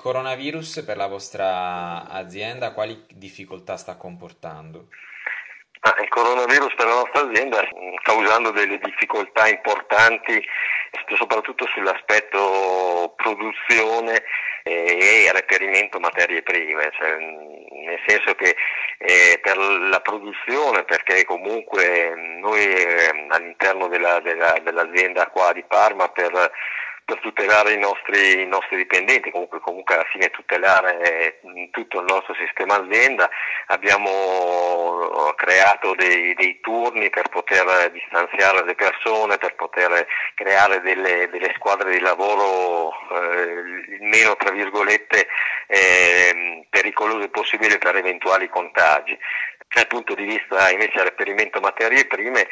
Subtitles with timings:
[0.00, 4.88] coronavirus per la vostra azienda quali difficoltà sta comportando?
[5.80, 7.68] Ah, il coronavirus per la nostra azienda sta
[8.02, 10.42] causando delle difficoltà importanti
[11.16, 14.24] soprattutto sull'aspetto produzione
[14.62, 18.56] e reperimento materie prime, cioè, nel senso che
[18.98, 26.08] eh, per la produzione, perché comunque noi eh, all'interno della, della, dell'azienda qua di Parma
[26.08, 26.50] per
[27.10, 31.40] per tutelare i nostri, i nostri dipendenti, comunque, comunque, alla fine tutelare
[31.72, 33.28] tutto il nostro sistema azienda.
[33.66, 41.52] Abbiamo creato dei, dei turni per poter distanziare le persone, per poter creare delle, delle
[41.56, 45.26] squadre di lavoro eh, meno tra virgolette
[45.66, 49.18] eh, pericolose possibile per eventuali contagi
[49.72, 52.48] dal punto di vista invece del reperimento materie prime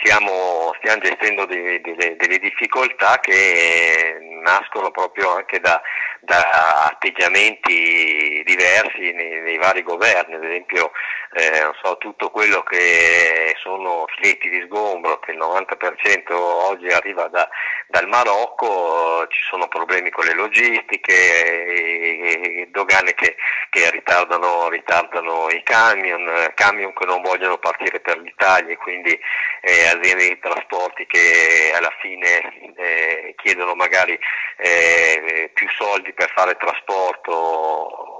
[0.00, 5.80] stiamo, stiamo gestendo delle, delle, delle, difficoltà che nascono proprio anche da,
[6.20, 10.90] da atteggiamenti diversi nei, nei, vari governi, ad esempio
[11.32, 17.48] eh, so, tutto quello che sono filetti di sgombro, che il 90% oggi arriva da,
[17.86, 23.36] dal Marocco, ci sono problemi con le logistiche, e, e dogane che,
[23.70, 29.18] che ritardano, ritardano i camion, camion, camion che non vogliono partire per l'Italia e quindi
[29.60, 34.18] eh, aziende di trasporti che alla fine eh, chiedono magari
[34.56, 38.18] eh, più soldi per fare trasporto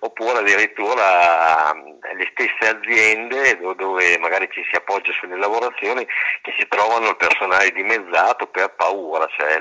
[0.00, 6.06] oppure addirittura le stesse aziende dove magari ci si appoggia sulle lavorazioni
[6.42, 9.58] che si trovano il personale dimezzato per paura, cioè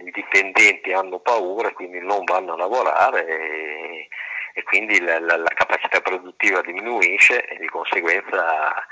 [0.00, 4.08] i dipendenti hanno paura e quindi non vanno a lavorare e,
[4.54, 8.86] e quindi la, la, la, capacità produttiva diminuisce e di conseguenza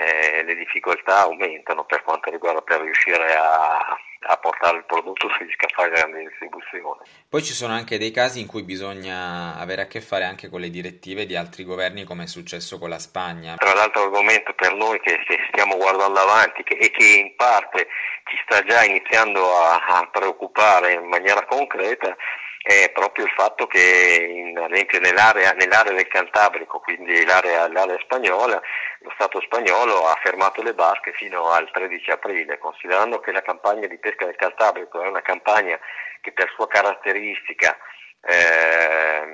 [0.00, 3.78] eh, le difficoltà aumentano per quanto riguarda per riuscire a,
[4.20, 7.04] a portare il prodotto sugli scaffali della grande distribuzione.
[7.28, 10.60] Poi ci sono anche dei casi in cui bisogna avere a che fare anche con
[10.60, 13.56] le direttive di altri governi come è successo con la Spagna.
[13.56, 15.18] Tra l'altro argomento per noi che
[15.52, 17.88] stiamo guardando avanti che, e che in parte
[18.24, 22.16] ci sta già iniziando a, a preoccupare in maniera concreta
[22.62, 28.60] è proprio il fatto che in, nell'area, nell'area, del Cantabrico, quindi l'area, l'area, spagnola,
[29.00, 33.86] lo Stato spagnolo ha fermato le barche fino al 13 aprile, considerando che la campagna
[33.86, 35.78] di pesca del Cantabrico è una campagna
[36.20, 37.78] che per sua caratteristica
[38.22, 39.30] eh,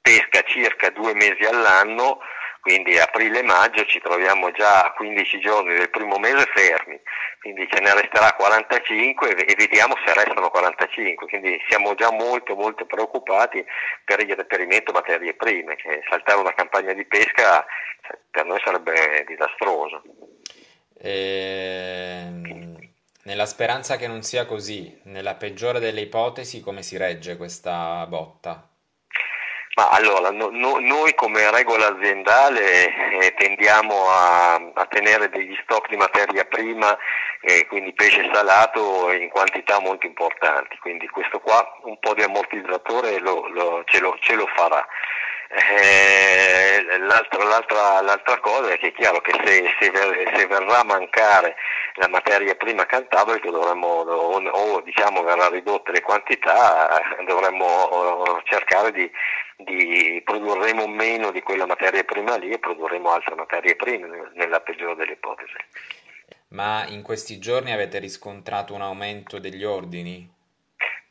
[0.00, 2.20] pesca circa due mesi all'anno,
[2.60, 7.00] quindi aprile e maggio ci troviamo già a 15 giorni del primo mese fermi,
[7.40, 12.84] quindi ce ne resterà 45 e vediamo se restano 45, quindi siamo già molto molto
[12.84, 13.64] preoccupati
[14.04, 17.64] per il reperimento materie prime, che saltare una campagna di pesca
[18.30, 20.02] per noi sarebbe disastroso.
[21.02, 22.76] Ehm,
[23.22, 28.69] nella speranza che non sia così, nella peggiore delle ipotesi, come si regge questa botta?
[29.80, 35.88] Ma allora, no, no, noi come regola aziendale eh, tendiamo a, a, tenere degli stock
[35.88, 36.94] di materia prima,
[37.40, 43.20] eh, quindi pesce salato in quantità molto importanti, quindi questo qua un po' di ammortizzatore
[43.20, 44.86] lo, lo, ce, lo, ce lo farà.
[45.48, 49.90] Eh, l'altra, l'altra, l'altra, cosa è che è chiaro che se, se,
[50.36, 51.56] se, verrà a mancare
[51.94, 59.10] la materia prima cantabria dovremmo, o, o diciamo verrà ridotte le quantità, dovremmo cercare di,
[59.64, 64.96] di produrremo meno di quella materia prima lì e produrremo altre materie prime nella peggiore
[64.96, 65.56] delle ipotesi.
[66.48, 70.38] Ma in questi giorni avete riscontrato un aumento degli ordini?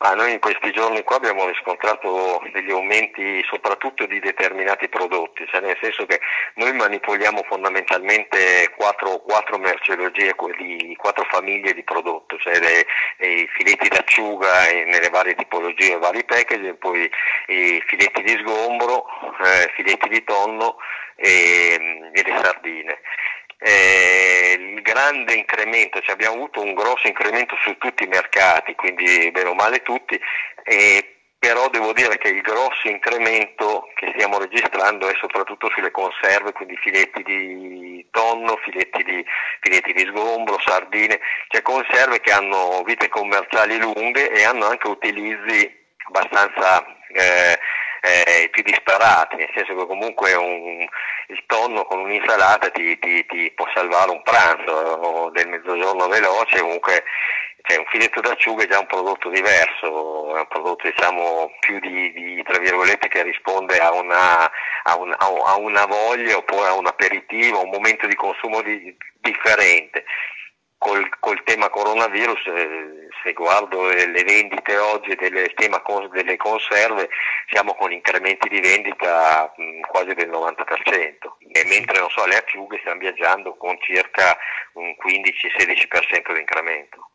[0.01, 5.59] Ah, noi in questi giorni qua abbiamo riscontrato degli aumenti soprattutto di determinati prodotti, cioè
[5.59, 6.21] nel senso che
[6.53, 12.85] noi manipoliamo fondamentalmente quattro, quattro merceologie, di quattro famiglie di prodotto, cioè le,
[13.27, 17.11] i filetti d'acciuga nelle varie tipologie, vari packaging, poi
[17.47, 19.05] i filetti di sgombro,
[19.43, 20.77] eh, filetti di tonno
[21.17, 23.01] e, e le sardine
[23.59, 29.29] eh, il grande incremento, cioè abbiamo avuto un grosso incremento su tutti i mercati, quindi
[29.31, 30.19] bene o male tutti,
[30.63, 36.51] eh, però devo dire che il grosso incremento che stiamo registrando è soprattutto sulle conserve,
[36.51, 39.25] quindi filetti di tonno, filetti di,
[39.61, 45.77] filetti di sgombro, sardine, cioè conserve che hanno vite commerciali lunghe e hanno anche utilizzi
[46.07, 47.59] abbastanza eh,
[48.01, 50.87] eh, più disparati, nel senso che comunque un,
[51.27, 57.03] il tonno con un'insalata ti, ti, ti, può salvare un pranzo del mezzogiorno veloce, comunque
[57.61, 62.11] cioè, un filetto d'acciuga è già un prodotto diverso, è un prodotto diciamo più di,
[62.13, 64.49] di tra virgolette che risponde a una,
[64.83, 68.95] a, un, a una, voglia oppure a un aperitivo, a un momento di consumo di,
[69.21, 70.05] differente
[70.79, 77.09] col, col tema coronavirus, eh, se guardo le vendite oggi del tema cons- delle conserve,
[77.49, 82.99] siamo con incrementi di vendita mh, quasi del 90%, e mentre so, le acciughe stiamo
[82.99, 84.37] viaggiando con circa
[84.73, 87.09] un 15-16% di incremento.